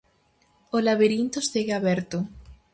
[0.75, 2.17] O labirinto segue aberto.